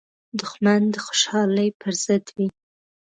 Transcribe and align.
دښمن 0.39 0.81
د 0.93 0.95
خوشحالۍ 1.05 1.69
پر 1.79 1.91
ضد 2.03 2.25
وي 2.35 2.47